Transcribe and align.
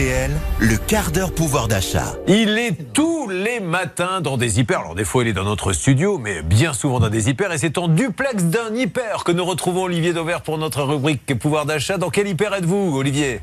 RTL, 0.00 0.30
le 0.60 0.76
quart 0.78 1.10
d'heure 1.10 1.30
pouvoir 1.30 1.68
d'achat. 1.68 2.14
Il 2.26 2.56
est 2.56 2.92
tous 2.94 3.28
les 3.28 3.60
matins 3.60 4.22
dans 4.22 4.38
des 4.38 4.58
hyper. 4.58 4.80
Alors 4.80 4.94
des 4.94 5.04
fois 5.04 5.24
il 5.24 5.28
est 5.28 5.34
dans 5.34 5.44
notre 5.44 5.74
studio, 5.74 6.16
mais 6.16 6.40
bien 6.42 6.72
souvent 6.72 7.00
dans 7.00 7.10
des 7.10 7.28
hyper. 7.28 7.52
Et 7.52 7.58
c'est 7.58 7.76
en 7.76 7.86
duplex 7.86 8.44
d'un 8.44 8.74
hyper 8.74 9.24
que 9.24 9.32
nous 9.32 9.44
retrouvons 9.44 9.82
Olivier 9.82 10.14
Dauvert 10.14 10.40
pour 10.40 10.56
notre 10.56 10.84
rubrique 10.84 11.38
pouvoir 11.38 11.66
d'achat. 11.66 11.98
Dans 11.98 12.08
quel 12.08 12.28
hyper 12.28 12.54
êtes-vous, 12.54 12.96
Olivier? 12.96 13.42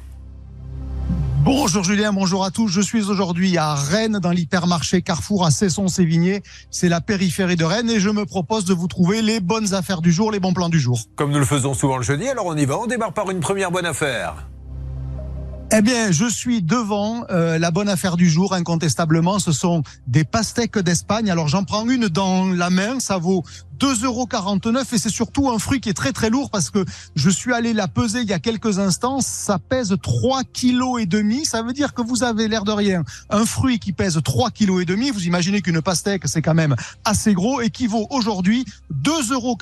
Bonjour 1.44 1.84
Julien, 1.84 2.12
bonjour 2.12 2.44
à 2.44 2.50
tous. 2.50 2.70
Je 2.70 2.82
suis 2.82 3.08
aujourd'hui 3.08 3.56
à 3.58 3.76
Rennes 3.76 4.18
dans 4.20 4.32
l'hypermarché 4.32 5.04
Carrefour 5.04 5.46
à 5.46 5.52
Cesson-Sévigné. 5.52 6.42
C'est 6.72 6.90
la 6.90 7.02
périphérie 7.02 7.56
de 7.56 7.66
Rennes 7.66 7.92
et 7.92 8.00
je 8.00 8.10
me 8.10 8.26
propose 8.26 8.66
de 8.66 8.74
vous 8.74 8.88
trouver 8.88 9.22
les 9.22 9.42
bonnes 9.42 9.76
affaires 9.76 10.02
du 10.02 10.12
jour, 10.12 10.32
les 10.32 10.40
bons 10.40 10.54
plans 10.54 10.70
du 10.70 10.80
jour. 10.80 11.00
Comme 11.16 11.32
nous 11.32 11.40
le 11.40 11.46
faisons 11.46 11.76
souvent 11.76 11.98
le 11.98 12.04
jeudi, 12.04 12.28
alors 12.28 12.48
on 12.48 12.58
y 12.58 12.66
va. 12.66 12.80
On 12.80 12.88
démarre 12.88 13.14
par 13.14 13.30
une 13.30 13.42
première 13.42 13.70
bonne 13.70 13.86
affaire. 13.86 14.48
Eh 15.70 15.82
bien, 15.82 16.12
je 16.12 16.30
suis 16.30 16.62
devant 16.62 17.26
euh, 17.30 17.60
la 17.60 17.72
bonne 17.72 17.90
affaire 17.90 18.16
du 18.16 18.30
jour, 18.30 18.54
incontestablement. 18.54 19.38
Ce 19.38 19.52
sont 19.52 19.84
des 20.08 20.24
pastèques 20.24 20.80
d'Espagne. 20.80 21.30
Alors, 21.30 21.50
j'en 21.50 21.66
prends 21.66 21.88
une 21.90 22.08
dans 22.08 22.46
la 22.46 22.70
main. 22.70 23.02
Ça 23.02 23.18
vaut 23.18 23.44
2,49 23.80 24.06
euros 24.06 24.28
et 24.92 24.98
c'est 24.98 25.10
surtout 25.10 25.50
un 25.50 25.60
fruit 25.60 25.80
qui 25.80 25.90
est 25.90 25.94
très 25.94 26.12
très 26.12 26.30
lourd 26.30 26.50
parce 26.50 26.70
que 26.70 26.84
je 27.16 27.30
suis 27.30 27.54
allé 27.54 27.74
la 27.74 27.88
peser 27.88 28.22
il 28.22 28.28
y 28.28 28.34
a 28.34 28.40
quelques 28.40 28.80
instants. 28.80 29.22
Ça 29.22 29.60
pèse 29.60 29.96
3 30.02 30.44
kg 30.44 31.00
et 31.00 31.06
demi. 31.06 31.46
Ça 31.46 31.62
veut 31.62 31.74
dire 31.74 31.94
que 31.94 32.02
vous 32.02 32.24
avez 32.24 32.48
l'air 32.48 32.64
de 32.64 32.72
rien 32.72 33.04
un 33.30 33.46
fruit 33.46 33.80
qui 33.80 33.94
pèse 33.94 34.20
3 34.24 34.52
kg 34.52 34.82
et 34.82 34.86
demi. 34.86 35.12
Vous 35.12 35.26
imaginez 35.26 35.62
qu'une 35.62 35.82
pastèque 35.82 36.24
c'est 36.26 36.42
quand 36.42 36.54
même 36.54 36.76
assez 37.06 37.34
gros 37.34 37.62
et 37.62 37.70
qui 37.70 37.88
vaut 37.88 38.08
aujourd'hui 38.10 38.66
2,49 38.94 39.34
euros. 39.34 39.58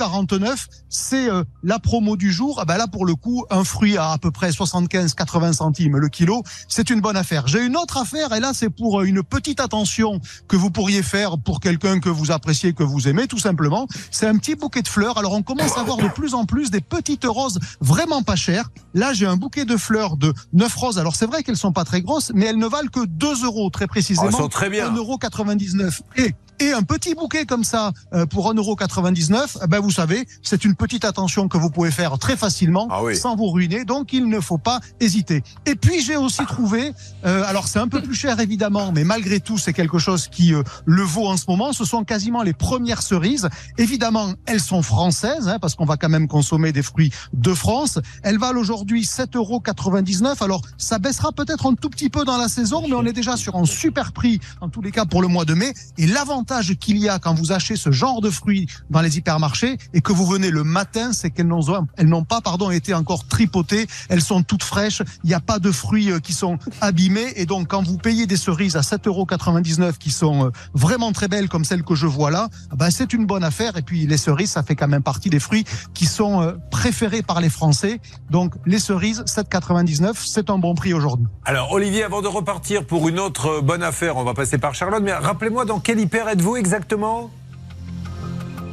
C'est 0.90 1.30
euh, 1.30 1.44
la 1.64 1.80
promo 1.80 2.16
du 2.16 2.32
jour. 2.32 2.60
Ah 2.62 2.66
ben 2.66 2.78
là 2.78 2.88
pour 2.88 3.06
le 3.06 3.16
coup 3.16 3.46
un 3.50 3.64
fruit 3.64 3.98
à 3.98 4.12
à 4.12 4.18
peu 4.18 4.32
près 4.32 4.50
75-80 4.50 5.54
centimes 5.54 5.98
le 5.98 6.10
kilo. 6.10 6.44
C'est 6.68 6.90
une 6.90 7.02
bonne 7.02 7.18
affaire. 7.18 7.48
J'ai 7.48 7.66
une 7.66 7.76
autre 7.76 7.98
affaire 7.98 8.34
et 8.34 8.40
là 8.40 8.52
c'est 8.54 8.70
pour 8.70 9.02
une 9.02 9.24
petite 9.24 9.60
attention 9.60 10.20
que 10.48 10.56
vous 10.56 10.72
pourriez 10.72 11.04
faire 11.04 11.38
pour 11.38 11.60
quelqu'un 11.60 12.00
que 12.00 12.10
vous 12.10 12.32
appréciez, 12.32 12.74
que 12.74 12.84
vous 12.84 13.08
aimez 13.08 13.28
tout 13.28 13.40
simplement 13.40 13.88
c'est 14.12 14.28
un 14.28 14.38
petit 14.38 14.56
bouquet 14.56 14.82
de 14.82 14.88
fleurs. 14.88 15.18
Alors 15.18 15.34
on 15.34 15.44
commence 15.44 15.78
à 15.78 15.84
voir 15.84 15.98
de 15.98 16.08
plus 16.08 16.34
en 16.34 16.46
plus 16.46 16.72
des 16.72 16.82
petites 16.82 17.26
roses 17.26 17.60
vraiment 17.82 18.24
pas 18.24 18.36
chères. 18.36 18.70
Là, 18.94 19.14
j'ai 19.14 19.26
un 19.26 19.38
bouquet 19.38 19.66
de 19.66 19.78
fleurs 19.78 20.18
de 20.18 20.34
9 20.54 20.76
roses. 20.76 21.00
Alors 21.00 21.16
c'est 21.16 21.26
vrai 21.26 21.44
qu'elles 21.44 21.58
sont 21.58 21.74
pas 21.74 21.84
très 21.84 22.02
grosses, 22.02 22.32
mais 22.34 22.46
elles 22.46 22.58
ne 22.58 22.68
valent 22.68 22.90
que 22.90 23.06
2 23.06 23.46
euros 23.46 23.70
très 23.70 23.88
précisément. 23.88 24.28
Oh, 24.28 24.36
elles 24.36 24.44
sont 24.44 24.50
très 24.50 24.70
bien. 24.70 24.92
1,99 24.94 25.84
euros. 25.84 25.92
Et 26.18 26.34
et 26.60 26.72
un 26.72 26.84
petit 26.84 27.16
bouquet 27.16 27.46
comme 27.46 27.64
ça 27.64 27.92
euh, 28.14 28.26
pour 28.26 28.54
1,99€, 28.54 29.58
eh 29.64 29.68
ben 29.68 29.80
vous 29.80 29.92
savez, 29.92 30.28
c'est 30.42 30.64
une 30.64 30.76
petite 30.76 31.06
attention 31.06 31.48
que 31.48 31.58
vous 31.58 31.70
pouvez 31.70 31.92
faire 31.92 32.18
très 32.18 32.38
facilement 32.38 32.88
ah 32.90 33.02
sans 33.14 33.36
vous 33.36 33.50
ruiner. 33.50 33.86
Donc 33.86 34.14
il 34.14 34.30
ne 34.30 34.40
faut 34.40 34.58
pas 34.58 34.80
hésiter. 35.00 35.44
Et 35.66 35.76
puis 35.76 36.02
j'ai 36.02 36.16
aussi 36.16 36.46
trouvé, 36.46 36.94
euh, 37.26 37.44
alors 37.46 37.68
c'est 37.68 37.80
un 37.80 37.88
peu 37.88 38.02
plus 38.02 38.16
cher 38.16 38.40
évidemment, 38.40 38.92
mais 38.94 39.04
malgré 39.04 39.40
tout 39.40 39.58
c'est 39.58 39.74
quelque 39.74 40.00
chose 40.00 40.28
qui 40.28 40.54
euh, 40.54 40.64
le 40.86 41.02
vaut 41.04 41.28
en 41.28 41.38
ce 41.38 41.46
moment. 41.48 41.74
Ce 41.74 41.84
sont 41.84 42.04
quasiment 42.04 42.42
les 42.42 42.54
premières 42.54 43.02
cerises. 43.02 43.50
Évidemment, 43.78 44.34
elles 44.46 44.62
sont 44.62 44.82
françaises 44.82 45.50
hein, 45.50 45.58
parce 45.60 45.76
qu'on 45.76 45.86
va 45.86 45.98
quand 45.98 46.10
même 46.10 46.28
consommer 46.28 46.72
des 46.72 46.84
fruits 46.84 47.12
de 47.34 47.54
France. 47.54 48.00
Elles 48.24 48.40
valent 48.40 48.60
aujourd'hui 48.60 49.04
7,99€. 49.04 50.44
Alors 50.44 50.62
ça 50.78 51.00
baissera 51.00 51.32
peut-être 51.32 51.66
un 51.66 51.74
tout 51.74 51.90
petit 51.90 52.10
peu 52.10 52.24
dans 52.24 52.38
la 52.38 52.48
saison, 52.48 52.84
mais 52.88 52.96
on 52.96 53.06
est 53.06 53.14
déjà 53.14 53.36
sur 53.36 53.56
un 53.56 53.66
super 53.66 54.14
prix 54.14 54.40
en 54.62 54.70
tous 54.70 54.82
les 54.82 54.92
cas 54.92 55.06
pour 55.06 55.22
le 55.22 55.28
mois 55.28 55.46
de 55.46 55.54
mai. 55.54 55.74
Et 55.98 56.08
l'avantage 56.08 56.45
qu'il 56.80 56.98
y 56.98 57.10
a 57.10 57.20
quand 57.20 57.34
vous 57.34 57.52
achetez 57.52 57.76
ce 57.76 57.92
genre 57.92 58.22
de 58.22 58.30
fruits 58.30 58.68
dans 58.90 59.02
les 59.02 59.18
hypermarchés 59.18 59.78
et 59.94 60.02
que 60.02 60.12
vous 60.12 60.26
venez 60.26 60.52
le 60.52 60.64
matin, 60.64 61.14
c'est 61.14 61.30
qu'elles 61.30 61.48
n'ont 61.48 62.24
pas 62.24 62.42
pardon 62.42 62.72
été 62.72 62.94
encore 62.94 63.28
tripotées, 63.28 63.88
elles 64.10 64.22
sont 64.22 64.44
toutes 64.44 64.64
fraîches, 64.64 65.02
il 65.24 65.28
n'y 65.28 65.34
a 65.34 65.40
pas 65.40 65.60
de 65.60 65.72
fruits 65.72 66.12
euh, 66.12 66.20
qui 66.20 66.34
sont 66.34 66.58
abîmés. 66.82 67.34
Et 67.36 67.46
donc 67.46 67.68
quand 67.68 67.84
vous 67.84 67.98
payez 67.98 68.26
des 68.28 68.38
cerises 68.38 68.76
à 68.76 68.82
7,99 68.82 69.08
euros 69.08 69.92
qui 70.00 70.12
sont 70.12 70.46
euh, 70.46 70.50
vraiment 70.74 71.12
très 71.12 71.28
belles 71.28 71.50
comme 71.50 71.66
celles 71.66 71.84
que 71.84 71.96
je 71.96 72.08
vois 72.08 72.32
là, 72.32 72.50
ben 72.76 72.90
c'est 72.90 73.14
une 73.14 73.26
bonne 73.26 73.44
affaire. 73.44 73.78
Et 73.78 73.82
puis 73.82 74.06
les 74.06 74.18
cerises 74.18 74.52
ça 74.52 74.64
fait 74.64 74.76
quand 74.76 74.88
même 74.88 75.04
partie 75.04 75.30
des 75.30 75.40
fruits 75.40 75.66
qui 75.94 76.06
sont 76.06 76.42
euh, 76.42 76.54
préférés 76.72 77.22
par 77.22 77.42
les 77.42 77.50
Français. 77.50 78.00
Donc 78.30 78.54
les 78.66 78.80
cerises 78.80 79.24
7,99 79.26 80.14
c'est 80.26 80.50
un 80.50 80.58
bon 80.58 80.76
prix 80.76 80.94
aujourd'hui. 80.94 81.28
Alors 81.46 81.72
Olivier, 81.72 82.04
avant 82.04 82.22
de 82.22 82.28
repartir 82.28 82.86
pour 82.86 83.08
une 83.08 83.20
autre 83.20 83.62
bonne 83.62 83.84
affaire, 83.84 84.18
on 84.18 84.24
va 84.24 84.34
passer 84.34 84.58
par 84.58 84.76
Charlotte, 84.76 85.04
mais 85.04 85.14
rappelez-moi 85.14 85.66
dans 85.66 85.80
quel 85.80 86.00
hyper 86.00 86.28
êtes-vous 86.36 86.58
exactement? 86.58 87.32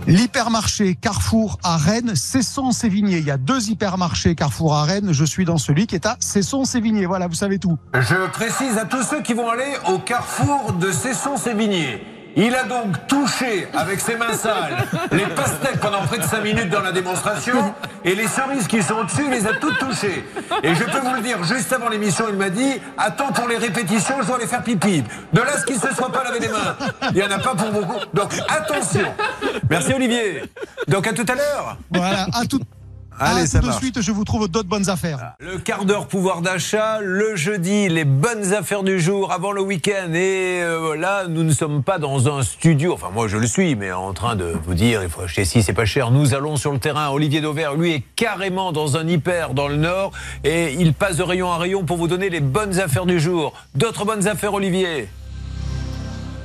L'hypermarché 0.09 0.97
Carrefour 0.97 1.61
à 1.63 1.77
Rennes, 1.77 2.17
Cesson-Sévigné. 2.17 3.19
Il 3.19 3.25
y 3.25 3.31
a 3.31 3.37
deux 3.37 3.71
hypermarchés 3.71 4.35
Carrefour 4.35 4.75
à 4.75 4.83
Rennes. 4.83 5.13
Je 5.13 5.25
suis 5.25 5.45
dans 5.45 5.59
celui 5.59 5.87
qui 5.87 5.95
est 5.95 6.05
à 6.05 6.17
Cesson-Sévigné. 6.19 7.07
Voilà, 7.07 7.29
vous 7.29 7.37
savez 7.37 7.61
tout. 7.61 7.79
Je 7.95 8.29
précise 8.33 8.79
à 8.79 8.85
tous 8.85 9.05
ceux 9.05 9.23
qui 9.23 9.33
vont 9.33 9.49
aller 9.49 9.75
au 9.89 10.01
Carrefour 10.01 10.73
de 10.73 10.91
Cesson-Sévigné. 10.91 12.03
Il 12.37 12.55
a 12.55 12.65
donc 12.65 13.07
touché 13.07 13.69
avec 13.75 14.01
ses 14.01 14.17
mains 14.17 14.33
sales 14.33 14.87
les 15.11 15.27
pastèques 15.27 15.81
pendant 15.81 16.03
près 16.03 16.19
de 16.19 16.23
5 16.23 16.43
minutes 16.43 16.71
dans 16.71 16.81
la 16.81 16.93
démonstration 16.93 17.75
et 18.05 18.15
les 18.15 18.27
cerises 18.27 18.67
qui 18.67 18.83
sont 18.83 18.95
au-dessus, 18.95 19.25
il 19.27 19.31
les 19.31 19.47
a 19.47 19.55
toutes 19.55 19.79
touchées. 19.79 20.25
Et 20.63 20.75
je 20.75 20.85
peux 20.85 20.99
vous 20.99 21.15
le 21.15 21.21
dire, 21.21 21.43
juste 21.45 21.73
avant 21.73 21.89
l'émission, 21.89 22.27
il 22.29 22.37
m'a 22.37 22.51
dit 22.51 22.81
Attends 22.97 23.33
pour 23.33 23.49
les 23.49 23.57
répétitions, 23.57 24.17
je 24.23 24.27
dois 24.27 24.37
aller 24.37 24.47
faire 24.47 24.63
pipi. 24.63 25.05
De 25.33 25.41
là, 25.41 25.59
ce 25.59 25.65
qu'il 25.65 25.77
ne 25.77 25.81
se 25.81 25.95
soit 25.95 26.11
pas 26.11 26.25
lavé 26.25 26.41
les 26.41 26.49
mains. 26.49 26.77
Il 27.11 27.17
n'y 27.17 27.23
en 27.23 27.31
a 27.31 27.39
pas 27.39 27.55
pour 27.55 27.71
beaucoup. 27.71 28.01
Donc 28.15 28.33
attention. 28.49 29.13
Merci 29.69 29.93
Olivier. 29.93 30.43
Donc 30.89 31.07
à 31.07 31.13
tout 31.13 31.27
à 31.29 31.35
l'heure. 31.35 31.77
Voilà, 31.91 32.27
à 32.33 32.45
tout 32.49 32.61
Allez, 33.25 33.45
ah, 33.55 33.61
tout 33.61 33.69
de 33.69 33.73
suite, 33.73 34.03
je 34.03 34.11
vous 34.11 34.25
trouve 34.25 34.49
d'autres 34.49 34.69
bonnes 34.69 34.91
affaires. 34.91 35.35
Le 35.39 35.59
quart 35.59 35.85
d'heure 35.85 36.09
pouvoir 36.09 36.41
d'achat, 36.43 36.99
le 37.01 37.37
jeudi, 37.37 37.89
les 37.89 38.05
bonnes 38.05 38.53
affaires 38.53 38.83
du 38.83 38.99
jour 38.99 39.31
avant 39.31 39.53
le 39.53 39.63
week-end. 39.63 40.13
Et 40.13 40.61
euh, 40.61 40.97
là, 40.97 41.29
nous 41.29 41.45
ne 41.45 41.53
sommes 41.53 41.85
pas 41.85 41.99
dans 41.99 42.29
un 42.29 42.43
studio, 42.43 42.95
enfin 42.95 43.11
moi 43.15 43.29
je 43.29 43.37
le 43.37 43.47
suis, 43.47 43.77
mais 43.77 43.93
en 43.93 44.13
train 44.13 44.35
de 44.35 44.53
vous 44.65 44.75
dire, 44.75 45.05
il 45.05 45.09
faut 45.09 45.23
acheter 45.23 45.45
ci, 45.45 45.63
c'est 45.63 45.73
pas 45.73 45.85
cher. 45.85 46.11
Nous 46.11 46.35
allons 46.35 46.57
sur 46.57 46.73
le 46.73 46.81
terrain. 46.81 47.11
Olivier 47.11 47.41
Dauvert, 47.41 47.75
lui, 47.75 47.93
est 47.93 48.03
carrément 48.17 48.73
dans 48.73 48.97
un 48.97 49.07
hyper 49.07 49.55
dans 49.55 49.69
le 49.69 49.77
nord 49.77 50.11
et 50.43 50.75
il 50.75 50.93
passe 50.93 51.17
de 51.17 51.23
rayon 51.23 51.53
à 51.53 51.59
rayon 51.59 51.85
pour 51.85 51.99
vous 51.99 52.09
donner 52.09 52.29
les 52.29 52.41
bonnes 52.41 52.81
affaires 52.81 53.07
du 53.07 53.21
jour. 53.21 53.53
D'autres 53.77 54.05
bonnes 54.05 54.27
affaires, 54.27 54.55
Olivier? 54.55 55.09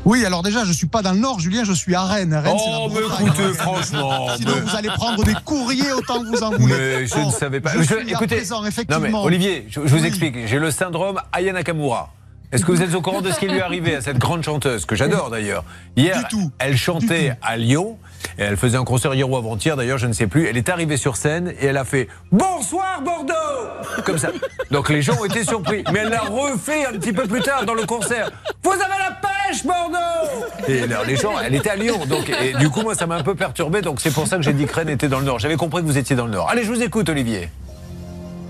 Oui, 0.08 0.26
alors 0.26 0.42
déjà, 0.42 0.64
je 0.64 0.72
suis 0.72 0.88
pas 0.88 1.02
dans 1.02 1.12
le 1.12 1.20
Nord, 1.20 1.42
Julien, 1.42 1.66
je 1.66 1.74
suis 1.74 1.94
à 1.94 2.06
Rennes. 2.06 2.34
Rennes 2.34 2.56
oh, 2.58 2.90
mais 2.94 3.02
écoutez, 3.02 3.54
franchement. 3.56 4.30
Sinon, 4.38 4.54
vous 4.66 4.76
allez 4.78 4.88
prendre 4.88 5.22
des 5.22 5.36
courriers 5.44 5.92
autant 5.92 6.22
que 6.22 6.28
vous 6.28 6.44
en 6.44 6.52
voulez. 6.52 6.76
Mais 6.78 7.08
je 7.08 7.20
ne 7.20 7.30
savais 7.30 7.60
pas. 7.60 7.72
Je 7.76 7.84
suis 7.84 8.10
écoutez, 8.10 8.38
présent, 8.38 8.64
effectivement. 8.64 9.06
Non, 9.06 9.12
mais 9.12 9.26
Olivier, 9.26 9.68
je, 9.70 9.82
vous 9.82 10.06
explique. 10.06 10.48
J'ai 10.48 10.60
le 10.60 10.72
syndrome 10.72 11.20
Aya 11.34 11.52
Nakamura. 11.52 12.14
Est-ce 12.50 12.64
que 12.64 12.72
vous 12.72 12.82
êtes 12.82 12.96
au 12.96 13.02
courant 13.02 13.22
de 13.22 13.30
ce 13.30 13.40
qui 13.40 13.48
lui 13.48 13.58
est 13.58 13.62
arrivé 13.62 13.94
à 13.94 14.00
cette 14.00 14.20
grande 14.20 14.42
chanteuse, 14.42 14.86
que 14.86 14.96
j'adore 14.96 15.30
d'ailleurs 15.30 15.66
Hier, 15.98 16.24
elle 16.60 16.78
chantait 16.78 17.34
à 17.42 17.58
Lyon, 17.58 17.98
et 18.40 18.44
elle 18.44 18.56
faisait 18.56 18.78
un 18.78 18.86
concert 18.86 19.14
hier 19.14 19.30
ou 19.30 19.36
avant-hier 19.36 19.76
d'ailleurs, 19.76 19.98
je 19.98 20.08
ne 20.08 20.14
sais 20.14 20.28
plus. 20.28 20.48
Elle 20.48 20.56
est 20.56 20.70
arrivée 20.70 20.96
sur 20.96 21.18
scène 21.18 21.54
et 21.60 21.66
elle 21.66 21.76
a 21.76 21.84
fait 21.84 22.08
Bonsoir 22.32 23.02
Bordeaux 23.02 24.04
Comme 24.06 24.18
ça. 24.18 24.30
Donc 24.72 24.90
les 24.90 25.02
gens 25.02 25.20
ont 25.20 25.26
été 25.26 25.44
surpris. 25.44 25.84
Mais 25.92 26.00
elle 26.00 26.10
l'a 26.10 26.22
refait 26.22 26.86
un 26.86 26.94
petit 26.94 27.12
peu 27.12 27.28
plus 27.28 27.42
tard 27.42 27.66
dans 27.66 27.74
le 27.74 27.84
concert. 27.86 28.32
Vous 28.64 28.72
avez 28.72 28.82
la 28.82 29.12
pêche 29.12 29.66
Bordeaux 29.66 30.46
Et 30.70 30.88
les 31.06 31.16
gens, 31.18 31.34
elle 31.44 31.54
était 31.54 31.72
à 31.72 31.76
Lyon. 31.76 32.06
Donc, 32.06 32.30
et 32.30 32.54
du 32.54 32.70
coup, 32.70 32.82
moi, 32.82 32.96
ça 32.96 33.08
m'a 33.08 33.16
un 33.16 33.24
peu 33.24 33.36
perturbé. 33.36 33.82
Donc 33.82 34.00
c'est 34.00 34.14
pour 34.14 34.26
ça 34.26 34.38
que 34.38 34.44
j'ai 34.44 34.54
dit 34.54 34.66
que 34.66 34.74
Rennes 34.74 34.90
était 34.90 35.10
dans 35.10 35.20
le 35.20 35.26
Nord. 35.26 35.40
J'avais 35.40 35.58
compris 35.58 35.82
que 35.82 35.88
vous 35.88 35.98
étiez 35.98 36.16
dans 36.16 36.26
le 36.26 36.32
Nord. 36.32 36.50
Allez, 36.50 36.64
je 36.64 36.72
vous 36.72 36.82
écoute, 36.82 37.10
Olivier. 37.10 37.50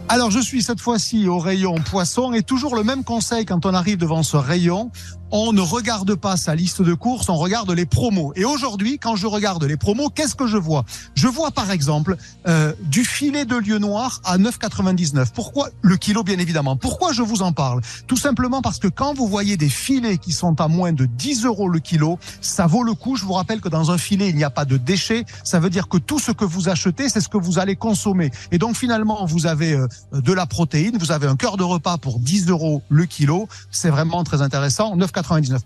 Alors 0.09 0.31
je 0.31 0.39
suis 0.39 0.63
cette 0.63 0.79
fois-ci 0.79 1.27
au 1.27 1.37
rayon 1.37 1.75
poisson 1.75 2.31
et 2.31 2.41
toujours 2.41 2.77
le 2.77 2.83
même 2.83 3.03
conseil 3.03 3.43
quand 3.43 3.65
on 3.65 3.73
arrive 3.73 3.97
devant 3.97 4.23
ce 4.23 4.37
rayon, 4.37 4.89
on 5.31 5.53
ne 5.53 5.61
regarde 5.61 6.15
pas 6.15 6.37
sa 6.37 6.55
liste 6.55 6.81
de 6.81 6.93
courses, 6.93 7.29
on 7.29 7.35
regarde 7.35 7.71
les 7.71 7.85
promos. 7.85 8.33
Et 8.35 8.45
aujourd'hui, 8.45 8.97
quand 8.97 9.15
je 9.15 9.27
regarde 9.27 9.63
les 9.63 9.77
promos, 9.77 10.09
qu'est-ce 10.09 10.35
que 10.35 10.47
je 10.47 10.57
vois? 10.57 10.85
Je 11.15 11.27
vois 11.27 11.51
par 11.51 11.71
exemple 11.71 12.15
euh, 12.47 12.73
du 12.81 13.03
filet 13.03 13.45
de 13.45 13.55
lieu 13.55 13.79
noir 13.79 14.21
à 14.23 14.37
9,99. 14.37 15.27
Pourquoi? 15.33 15.69
Le 15.81 15.97
kilo, 15.97 16.23
bien 16.23 16.39
évidemment 16.39 16.75
Pourquoi 16.75 17.11
je 17.11 17.21
vous 17.21 17.41
en 17.41 17.51
parle? 17.51 17.81
Tout 18.07 18.17
simplement 18.17 18.61
parce 18.61 18.79
que 18.79 18.87
quand 18.87 19.13
vous 19.13 19.27
voyez 19.27 19.57
des 19.57 19.69
filets 19.69 20.17
qui 20.17 20.31
sont 20.31 20.59
à 20.61 20.67
moins 20.67 20.93
de 20.93 21.05
10 21.05 21.45
euros 21.45 21.69
le 21.69 21.79
kilo, 21.79 22.19
ça 22.41 22.67
vaut 22.67 22.83
le 22.83 22.93
coup. 22.93 23.15
Je 23.15 23.25
vous 23.25 23.33
rappelle 23.33 23.59
que 23.61 23.69
dans 23.69 23.91
un 23.91 23.97
filet, 23.97 24.29
il 24.29 24.35
n'y 24.35 24.43
a 24.43 24.49
pas 24.49 24.65
de 24.65 24.77
déchets. 24.77 25.25
Ça 25.43 25.59
veut 25.59 25.69
dire 25.69 25.89
que 25.89 25.97
tout 25.97 26.19
ce 26.19 26.31
que 26.31 26.45
vous 26.45 26.69
achetez, 26.69 27.09
c'est 27.09 27.21
ce 27.21 27.29
que 27.29 27.37
vous 27.37 27.59
allez 27.59 27.75
consommer. 27.75 28.31
Et 28.51 28.57
donc 28.57 28.75
finalement, 28.75 29.25
vous 29.25 29.45
avez 29.45 29.73
euh, 29.73 29.87
de 30.13 30.33
la 30.33 30.45
protéine, 30.45 30.97
vous 30.97 31.11
avez 31.11 31.27
un 31.27 31.35
cœur 31.35 31.57
de 31.57 31.63
repas 31.63 31.97
pour 31.97 32.19
10 32.19 32.47
euros 32.47 32.81
le 32.89 33.05
kilo. 33.05 33.47
C'est 33.71 33.89
vraiment 33.89 34.23
très 34.23 34.41
intéressant. 34.41 34.95
9 34.95 35.11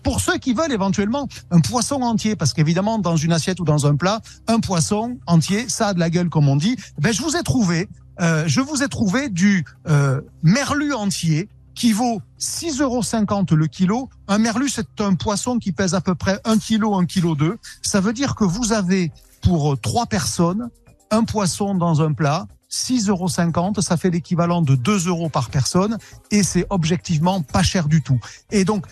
pour 0.02 0.20
ceux 0.20 0.38
qui 0.38 0.54
veulent 0.54 0.72
éventuellement 0.72 1.28
un 1.50 1.60
poisson 1.60 2.02
entier, 2.02 2.36
parce 2.36 2.52
qu'évidemment, 2.52 2.98
dans 2.98 3.16
une 3.16 3.32
assiette 3.32 3.60
ou 3.60 3.64
dans 3.64 3.86
un 3.86 3.96
plat, 3.96 4.20
un 4.48 4.60
poisson 4.60 5.18
entier, 5.26 5.68
ça 5.68 5.88
a 5.88 5.94
de 5.94 6.00
la 6.00 6.10
gueule, 6.10 6.28
comme 6.28 6.48
on 6.48 6.56
dit. 6.56 6.76
Ben, 6.98 7.12
je 7.12 7.22
vous 7.22 7.36
ai 7.36 7.42
trouvé, 7.42 7.88
euh, 8.20 8.44
je 8.46 8.60
vous 8.60 8.82
ai 8.82 8.88
trouvé 8.88 9.28
du 9.28 9.64
euh, 9.88 10.20
merlu 10.42 10.92
entier 10.92 11.48
qui 11.74 11.92
vaut 11.92 12.20
6,50 12.38 12.82
euros 12.82 13.56
le 13.56 13.66
kilo. 13.66 14.08
Un 14.28 14.38
merlu, 14.38 14.68
c'est 14.68 15.00
un 15.00 15.14
poisson 15.14 15.58
qui 15.58 15.72
pèse 15.72 15.94
à 15.94 16.00
peu 16.00 16.14
près 16.14 16.38
1 16.44 16.58
kilo, 16.58 16.94
1 16.94 17.06
kilo 17.06 17.34
2. 17.34 17.56
Ça 17.82 18.00
veut 18.00 18.12
dire 18.12 18.34
que 18.34 18.44
vous 18.44 18.72
avez 18.72 19.10
pour 19.40 19.78
trois 19.80 20.06
personnes 20.06 20.68
un 21.10 21.24
poisson 21.24 21.74
dans 21.74 22.02
un 22.02 22.12
plat 22.12 22.46
6,50 22.70 23.10
euros. 23.10 23.80
Ça 23.80 23.96
fait 23.96 24.10
l'équivalent 24.10 24.62
de 24.62 24.74
2 24.74 25.08
euros 25.08 25.28
par 25.28 25.50
personne 25.50 25.98
et 26.30 26.42
c'est 26.42 26.66
objectivement 26.70 27.42
pas 27.42 27.62
cher 27.62 27.88
du 27.88 28.02
tout. 28.02 28.18
Et 28.50 28.64
donc, 28.64 28.86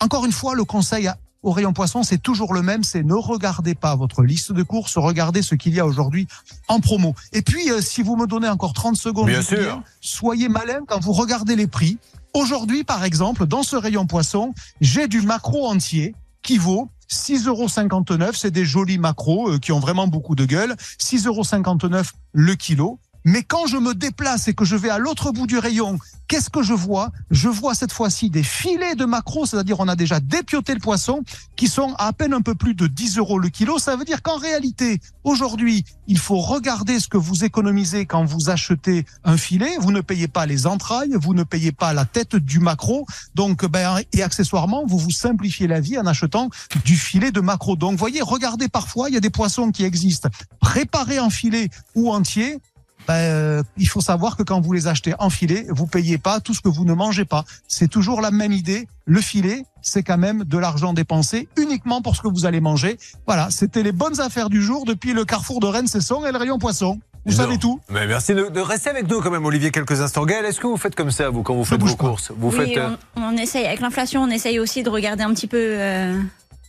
encore 0.00 0.24
une 0.24 0.32
fois, 0.32 0.54
le 0.54 0.64
conseil 0.64 1.10
au 1.42 1.52
rayon 1.52 1.72
poisson, 1.72 2.02
c'est 2.02 2.18
toujours 2.18 2.54
le 2.54 2.62
même, 2.62 2.82
c'est 2.82 3.04
ne 3.04 3.14
regardez 3.14 3.74
pas 3.74 3.94
votre 3.94 4.22
liste 4.22 4.52
de 4.52 4.62
courses, 4.62 4.98
regardez 4.98 5.42
ce 5.42 5.54
qu'il 5.54 5.74
y 5.74 5.80
a 5.80 5.86
aujourd'hui 5.86 6.26
en 6.66 6.80
promo. 6.80 7.14
Et 7.32 7.42
puis, 7.42 7.70
euh, 7.70 7.80
si 7.80 8.02
vous 8.02 8.16
me 8.16 8.26
donnez 8.26 8.48
encore 8.48 8.72
30 8.72 8.96
secondes, 8.96 9.26
Bien 9.28 9.42
sûr. 9.42 9.80
soyez 10.00 10.48
malin 10.48 10.80
quand 10.86 11.00
vous 11.00 11.12
regardez 11.12 11.54
les 11.54 11.68
prix. 11.68 11.98
Aujourd'hui, 12.34 12.84
par 12.84 13.04
exemple, 13.04 13.46
dans 13.46 13.62
ce 13.62 13.76
rayon 13.76 14.06
poisson, 14.06 14.54
j'ai 14.80 15.06
du 15.08 15.22
macro 15.22 15.68
entier 15.68 16.14
qui 16.42 16.58
vaut 16.58 16.90
6,59 17.10 17.46
euros. 17.48 18.32
C'est 18.34 18.50
des 18.50 18.64
jolis 18.64 18.98
macros 18.98 19.52
euh, 19.52 19.58
qui 19.58 19.72
ont 19.72 19.80
vraiment 19.80 20.06
beaucoup 20.06 20.34
de 20.34 20.44
gueule. 20.44 20.74
6,59 21.00 21.26
euros 21.28 22.02
le 22.32 22.54
kilo. 22.54 22.98
Mais 23.26 23.42
quand 23.42 23.66
je 23.66 23.76
me 23.76 23.92
déplace 23.92 24.46
et 24.46 24.54
que 24.54 24.64
je 24.64 24.76
vais 24.76 24.88
à 24.88 24.98
l'autre 24.98 25.32
bout 25.32 25.48
du 25.48 25.58
rayon, 25.58 25.98
qu'est-ce 26.28 26.48
que 26.48 26.62
je 26.62 26.74
vois? 26.74 27.10
Je 27.32 27.48
vois 27.48 27.74
cette 27.74 27.90
fois-ci 27.90 28.30
des 28.30 28.44
filets 28.44 28.94
de 28.94 29.04
maquereau, 29.04 29.46
c'est-à-dire 29.46 29.80
on 29.80 29.88
a 29.88 29.96
déjà 29.96 30.20
dépioté 30.20 30.74
le 30.74 30.78
poisson, 30.78 31.24
qui 31.56 31.66
sont 31.66 31.92
à, 31.98 32.12
peine 32.12 32.32
un 32.32 32.40
peu 32.40 32.54
plus 32.54 32.74
de 32.74 32.86
10 32.86 33.18
euros 33.18 33.40
le 33.40 33.48
kilo. 33.48 33.80
Ça 33.80 33.96
veut 33.96 34.04
dire 34.04 34.22
qu'en 34.22 34.36
réalité, 34.36 35.00
aujourd'hui, 35.24 35.84
il 36.06 36.18
faut 36.18 36.38
regarder 36.38 37.00
ce 37.00 37.08
que 37.08 37.16
vous 37.16 37.44
économisez 37.44 38.06
quand 38.06 38.24
vous 38.24 38.48
achetez 38.48 39.04
un 39.24 39.36
filet. 39.36 39.76
Vous 39.80 39.90
ne 39.90 40.02
payez 40.02 40.28
pas 40.28 40.46
les 40.46 40.68
entrailles, 40.68 41.16
vous 41.20 41.34
ne 41.34 41.42
payez 41.42 41.72
pas 41.72 41.92
la 41.92 42.04
tête 42.04 42.36
du 42.36 42.60
maquereau. 42.60 43.06
Donc, 43.34 43.66
ben, 43.66 44.02
et 44.12 44.22
accessoirement, 44.22 44.84
vous 44.86 44.98
vous 44.98 45.10
simplifiez 45.10 45.66
la 45.66 45.80
vie 45.80 45.98
en 45.98 46.06
achetant 46.06 46.48
du 46.84 46.96
filet 46.96 47.32
de 47.32 47.40
maquereau. 47.40 47.74
Donc, 47.74 47.98
voyez, 47.98 48.22
regardez 48.22 48.68
parfois, 48.68 49.08
il 49.08 49.14
y 49.14 49.18
a 49.18 49.20
des 49.20 49.30
poissons 49.30 49.72
qui 49.72 49.82
existent 49.82 50.28
préparés 50.60 51.18
en 51.18 51.30
filet 51.30 51.70
ou 51.96 52.12
entier 52.12 52.60
ben, 53.06 53.14
euh, 53.14 53.62
il 53.76 53.88
faut 53.88 54.00
savoir 54.00 54.36
que 54.36 54.42
quand 54.42 54.60
vous 54.60 54.72
les 54.72 54.86
achetez 54.86 55.14
en 55.18 55.30
filet, 55.30 55.66
vous 55.68 55.86
payez 55.86 56.18
pas 56.18 56.40
tout 56.40 56.54
ce 56.54 56.60
que 56.60 56.68
vous 56.68 56.84
ne 56.84 56.94
mangez 56.94 57.24
pas. 57.24 57.44
C'est 57.68 57.88
toujours 57.88 58.20
la 58.20 58.30
même 58.30 58.52
idée. 58.52 58.88
Le 59.04 59.20
filet, 59.20 59.64
c'est 59.82 60.02
quand 60.02 60.18
même 60.18 60.44
de 60.44 60.58
l'argent 60.58 60.92
dépensé 60.92 61.48
uniquement 61.56 62.02
pour 62.02 62.16
ce 62.16 62.22
que 62.22 62.28
vous 62.28 62.44
allez 62.46 62.60
manger. 62.60 62.98
Voilà, 63.26 63.48
c'était 63.50 63.82
les 63.82 63.92
bonnes 63.92 64.20
affaires 64.20 64.50
du 64.50 64.62
jour 64.62 64.84
depuis 64.84 65.12
le 65.12 65.24
carrefour 65.24 65.60
de 65.60 65.66
Rennes, 65.66 65.86
Cesson 65.86 66.24
et 66.26 66.32
le 66.32 66.38
rayon 66.38 66.58
poisson. 66.58 66.98
Vous 67.26 67.32
savez 67.32 67.58
tout. 67.58 67.80
Mais 67.90 68.06
merci 68.06 68.34
de, 68.34 68.60
rester 68.60 68.90
avec 68.90 69.08
nous 69.08 69.20
quand 69.20 69.30
même, 69.30 69.44
Olivier, 69.44 69.72
quelques 69.72 70.00
instants. 70.00 70.24
Gaël, 70.24 70.44
est-ce 70.44 70.60
que 70.60 70.66
vous 70.66 70.76
faites 70.76 70.94
comme 70.94 71.10
ça, 71.10 71.28
vous, 71.28 71.42
quand 71.42 71.54
vous 71.54 71.64
faites 71.64 71.82
vos 71.82 71.96
courses? 71.96 72.30
Vous 72.36 72.52
faites, 72.52 72.76
euh, 72.76 72.96
on, 73.16 73.36
essaye, 73.36 73.66
avec 73.66 73.80
l'inflation, 73.80 74.22
on 74.22 74.30
essaye 74.30 74.60
aussi 74.60 74.82
de 74.84 74.90
regarder 74.90 75.24
un 75.24 75.34
petit 75.34 75.48
peu... 75.48 75.58
Euh, 75.60 76.20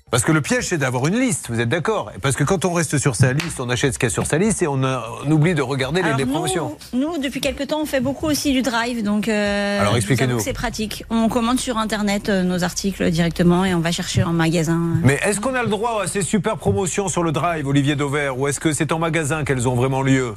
parce 0.09 0.23
que 0.23 0.31
le 0.31 0.41
piège, 0.41 0.67
c'est 0.67 0.77
d'avoir 0.77 1.05
une 1.07 1.19
liste, 1.19 1.47
vous 1.49 1.59
êtes 1.59 1.67
d'accord? 1.69 2.11
Parce 2.21 2.35
que 2.35 2.43
quand 2.43 2.63
on 2.63 2.73
reste 2.73 2.97
sur 2.97 3.15
sa 3.15 3.33
liste, 3.33 3.59
on 3.59 3.69
achète 3.69 3.93
ce 3.93 3.99
qu'il 3.99 4.07
y 4.07 4.11
a 4.11 4.13
sur 4.13 4.25
sa 4.25 4.37
liste 4.37 4.61
et 4.61 4.67
on, 4.67 4.81
oublie 5.29 5.53
de 5.53 5.61
regarder 5.61 6.01
les, 6.01 6.25
promotions. 6.25 6.77
Nous, 6.93 7.17
depuis 7.17 7.41
quelques 7.41 7.67
temps, 7.67 7.81
on 7.81 7.85
fait 7.85 7.99
beaucoup 7.99 8.25
aussi 8.25 8.53
du 8.53 8.61
drive. 8.61 9.03
Donc, 9.03 9.27
euh, 9.27 9.81
Alors 9.81 9.95
expliquez-nous. 9.97 10.39
C'est 10.39 10.53
pratique. 10.53 11.03
On 11.09 11.27
commande 11.27 11.59
sur 11.59 11.77
Internet 11.77 12.29
euh, 12.29 12.43
nos 12.43 12.63
articles 12.63 13.09
directement 13.11 13.65
et 13.65 13.75
on 13.75 13.79
va 13.79 13.91
chercher 13.91 14.23
en 14.23 14.33
magasin. 14.33 14.79
Mais 15.03 15.19
est-ce 15.23 15.41
qu'on 15.41 15.55
a 15.55 15.63
le 15.63 15.69
droit 15.69 16.03
à 16.03 16.07
ces 16.07 16.21
super 16.21 16.57
promotions 16.57 17.09
sur 17.09 17.23
le 17.23 17.31
drive, 17.31 17.67
Olivier 17.67 17.95
Dauvert? 17.95 18.39
Ou 18.39 18.47
est-ce 18.47 18.59
que 18.59 18.71
c'est 18.71 18.91
en 18.91 18.99
magasin 18.99 19.43
qu'elles 19.43 19.67
ont 19.67 19.75
vraiment 19.75 20.01
lieu? 20.01 20.35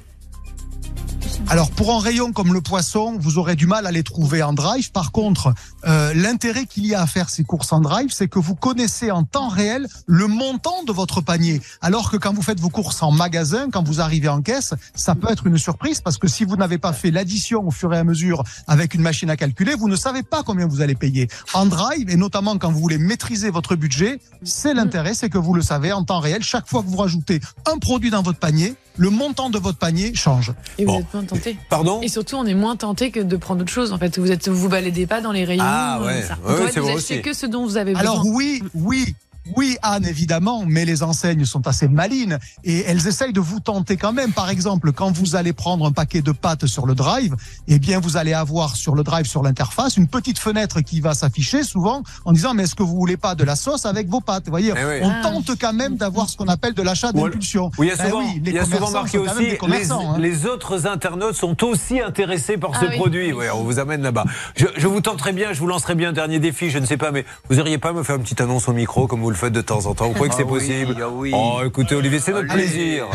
Alors 1.50 1.72
pour 1.72 1.92
un 1.92 1.98
rayon 1.98 2.32
comme 2.32 2.54
le 2.54 2.60
poisson, 2.60 3.16
vous 3.18 3.36
aurez 3.38 3.56
du 3.56 3.66
mal 3.66 3.84
à 3.84 3.90
les 3.90 4.04
trouver 4.04 4.40
en 4.40 4.52
drive. 4.52 4.92
Par 4.92 5.10
contre, 5.10 5.52
euh, 5.84 6.14
l'intérêt 6.14 6.64
qu'il 6.64 6.86
y 6.86 6.94
a 6.94 7.02
à 7.02 7.08
faire 7.08 7.28
ces 7.28 7.42
courses 7.42 7.72
en 7.72 7.80
drive, 7.80 8.10
c'est 8.12 8.28
que 8.28 8.38
vous 8.38 8.54
connaissez 8.54 9.10
en 9.10 9.24
temps 9.24 9.48
réel 9.48 9.88
le 10.06 10.28
montant 10.28 10.84
de 10.84 10.92
votre 10.92 11.20
panier. 11.20 11.60
Alors 11.80 12.08
que 12.08 12.16
quand 12.16 12.32
vous 12.32 12.42
faites 12.42 12.60
vos 12.60 12.68
courses 12.68 13.02
en 13.02 13.10
magasin, 13.10 13.68
quand 13.68 13.82
vous 13.82 14.00
arrivez 14.00 14.28
en 14.28 14.42
caisse, 14.42 14.74
ça 14.94 15.16
peut 15.16 15.26
être 15.28 15.48
une 15.48 15.58
surprise 15.58 16.00
parce 16.00 16.18
que 16.18 16.28
si 16.28 16.44
vous 16.44 16.54
n'avez 16.54 16.78
pas 16.78 16.92
fait 16.92 17.10
l'addition 17.10 17.66
au 17.66 17.72
fur 17.72 17.92
et 17.92 17.98
à 17.98 18.04
mesure 18.04 18.44
avec 18.68 18.94
une 18.94 19.02
machine 19.02 19.28
à 19.28 19.36
calculer, 19.36 19.74
vous 19.74 19.88
ne 19.88 19.96
savez 19.96 20.22
pas 20.22 20.44
combien 20.44 20.68
vous 20.68 20.82
allez 20.82 20.94
payer. 20.94 21.26
En 21.52 21.66
drive, 21.66 22.10
et 22.10 22.16
notamment 22.16 22.58
quand 22.58 22.70
vous 22.70 22.78
voulez 22.78 22.98
maîtriser 22.98 23.50
votre 23.50 23.74
budget, 23.74 24.20
c'est 24.44 24.72
l'intérêt, 24.72 25.14
c'est 25.14 25.30
que 25.30 25.38
vous 25.38 25.54
le 25.54 25.62
savez 25.62 25.90
en 25.90 26.04
temps 26.04 26.20
réel. 26.20 26.44
Chaque 26.44 26.68
fois 26.68 26.84
que 26.84 26.86
vous 26.86 26.98
rajoutez 26.98 27.40
un 27.66 27.78
produit 27.78 28.10
dans 28.10 28.22
votre 28.22 28.38
panier, 28.38 28.76
le 29.00 29.08
montant 29.08 29.48
de 29.48 29.58
votre 29.58 29.78
panier 29.78 30.14
change. 30.14 30.52
Et 30.76 30.84
vous 30.84 30.92
êtes 30.96 31.14
moins 31.14 31.24
tenté. 31.24 31.56
Pardon 31.70 32.02
Et 32.02 32.08
surtout, 32.08 32.36
on 32.36 32.44
est 32.44 32.52
moins 32.52 32.76
tenté 32.76 33.10
que 33.10 33.20
de 33.20 33.36
prendre 33.38 33.62
autre 33.62 33.72
chose. 33.72 33.94
En 33.94 33.98
fait, 33.98 34.18
vous 34.18 34.30
êtes, 34.30 34.48
vous 34.48 34.68
baladez 34.68 35.06
pas 35.06 35.22
dans 35.22 35.32
les 35.32 35.46
rayons. 35.46 35.64
Ah 35.66 36.02
ouais. 36.04 36.22
vous 36.44 36.88
achetez 36.90 37.22
que 37.22 37.32
ce 37.32 37.46
dont 37.46 37.64
vous 37.64 37.78
avez 37.78 37.94
besoin. 37.94 38.10
Alors 38.10 38.26
oui, 38.26 38.62
oui, 38.74 39.14
oui, 39.56 39.76
Anne, 39.82 40.06
évidemment, 40.06 40.64
mais 40.66 40.84
les 40.84 41.02
enseignes 41.02 41.44
sont 41.44 41.66
assez 41.66 41.88
malines 41.88 42.38
et 42.64 42.80
elles 42.86 43.06
essayent 43.06 43.32
de 43.32 43.40
vous 43.40 43.60
tenter 43.60 43.96
quand 43.96 44.12
même. 44.12 44.32
Par 44.32 44.50
exemple, 44.50 44.92
quand 44.92 45.10
vous 45.10 45.36
allez 45.36 45.52
prendre 45.52 45.86
un 45.86 45.92
paquet 45.92 46.22
de 46.22 46.32
pâtes 46.32 46.66
sur 46.66 46.86
le 46.86 46.94
drive, 46.94 47.34
eh 47.68 47.78
bien, 47.78 48.00
vous 48.00 48.16
allez 48.16 48.32
avoir 48.32 48.76
sur 48.76 48.94
le 48.94 49.02
drive, 49.02 49.26
sur 49.26 49.42
l'interface, 49.42 49.96
une 49.96 50.08
petite 50.08 50.38
fenêtre 50.38 50.80
qui 50.80 51.00
va 51.00 51.14
s'afficher 51.14 51.62
souvent 51.62 52.02
en 52.24 52.32
disant, 52.32 52.54
mais 52.54 52.64
est-ce 52.64 52.74
que 52.74 52.82
vous 52.82 52.96
voulez 52.96 53.16
pas 53.16 53.34
de 53.34 53.44
la 53.44 53.56
sauce 53.56 53.86
avec 53.86 54.08
vos 54.08 54.20
pâtes? 54.20 54.44
Vous 54.46 54.50
voyez, 54.50 54.72
eh 54.76 55.04
on 55.04 55.22
tente 55.22 55.58
quand 55.60 55.72
même 55.72 55.96
d'avoir 55.96 56.28
ce 56.28 56.36
qu'on 56.36 56.48
appelle 56.48 56.74
de 56.74 56.82
l'achat 56.82 57.12
d'impulsion. 57.12 57.70
Oui, 57.78 57.86
il 57.86 57.90
y 57.90 57.92
a 57.92 57.96
ben 57.96 58.10
souvent, 58.10 58.22
il 58.34 58.52
y 58.52 58.58
a 58.58 58.64
souvent 58.64 58.90
marqué 58.90 59.18
aussi, 59.18 59.56
les, 59.66 59.92
hein. 59.92 60.16
les, 60.18 60.46
autres 60.46 60.86
internautes 60.86 61.34
sont 61.34 61.64
aussi 61.64 62.00
intéressés 62.00 62.56
par 62.56 62.78
ce 62.78 62.86
ah 62.86 62.92
produit. 62.96 63.32
Oui. 63.32 63.44
on 63.54 63.62
vous 63.62 63.78
amène 63.78 64.02
là-bas. 64.02 64.24
Je, 64.56 64.66
je, 64.76 64.86
vous 64.86 65.00
tenterai 65.00 65.32
bien, 65.32 65.52
je 65.52 65.60
vous 65.60 65.66
lancerai 65.66 65.94
bien 65.94 66.10
un 66.10 66.12
dernier 66.12 66.38
défi, 66.38 66.70
je 66.70 66.78
ne 66.78 66.86
sais 66.86 66.96
pas, 66.96 67.10
mais 67.10 67.24
vous 67.48 67.56
n'auriez 67.56 67.78
pas 67.78 67.92
me 67.92 68.02
faire 68.02 68.16
une 68.16 68.22
petite 68.22 68.40
annonce 68.40 68.68
au 68.68 68.72
micro 68.72 69.06
comme 69.06 69.20
vous 69.20 69.30
le 69.30 69.36
faites 69.40 69.52
de 69.52 69.60
temps 69.60 69.86
en 69.86 69.94
temps. 69.94 70.08
Vous 70.08 70.14
croyez 70.14 70.30
que 70.30 70.36
c'est 70.36 70.42
ah 70.42 70.46
possible 70.46 70.96
ah 71.00 71.08
Oh, 71.32 71.60
écoutez, 71.64 71.94
Olivier, 71.94 72.20
c'est 72.20 72.32
notre 72.32 72.52
plaisir. 72.52 73.06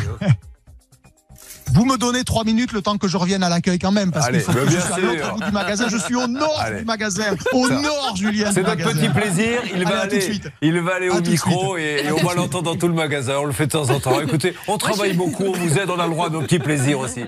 Vous 1.74 1.83
me 1.83 1.98
donnez 1.98 2.24
trois 2.24 2.44
minutes 2.45 2.72
le 2.72 2.81
temps 2.81 2.98
que 2.98 3.07
je 3.07 3.18
revienne 3.18 3.44
à 3.44 3.50
l'accueil 3.50 3.80
quand 3.80 3.92
même, 3.92 4.12
parce 4.12 4.30
qu'il 4.30 4.39
faut 4.39 4.54
que 4.54 4.69
je 4.69 4.80
sois 4.80 4.95
à 4.95 5.00
l'autre 5.00 5.33
bout 5.33 5.44
du 5.44 5.51
magasin. 5.51 5.88
Je 5.89 5.98
suis 5.98 6.16
au 6.16 6.27
nord 6.27 6.63
du 6.77 6.86
magasin. 6.86 7.36
Au 7.51 7.68
nord, 7.69 8.13
Julien. 8.16 8.51
C'est 8.54 8.63
notre 8.63 8.92
petit 8.92 9.10
plaisir. 9.10 9.62
Il 9.75 9.83
va 9.83 10.01
aller, 10.01 10.42
il 10.62 10.80
va 10.80 10.95
aller 10.95 11.10
au 11.10 11.22
micro 11.22 11.77
et, 11.77 12.06
on 12.12 12.25
va 12.25 12.33
l'entendre 12.33 12.63
dans 12.63 12.75
tout 12.75 12.88
le 12.88 12.94
magasin. 12.94 13.36
On 13.39 13.45
le 13.45 13.51
fait 13.51 13.68
de 13.68 13.71
temps 13.71 13.89
en 13.89 14.00
temps. 14.00 14.19
Écoutez, 14.21 14.56
on 14.68 14.78
travaille 14.78 15.13
beaucoup, 15.18 15.45
on 15.45 15.54
vous 15.54 15.78
aide, 15.78 15.89
on 15.89 16.00
a 16.00 16.06
le 16.06 16.12
droit 16.12 16.28
à 16.28 16.30
nos 16.30 16.42
petits 16.42 16.60
plaisirs 16.60 17.00
aussi. 17.00 17.25